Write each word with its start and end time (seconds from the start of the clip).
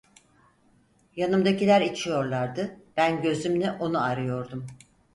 Yanımdakiler 1.15 1.81
içiyorlardı, 1.81 2.77
ben 2.97 3.21
gözümle 3.21 3.71
onu 3.71 4.03
arıyordum. 4.03 4.67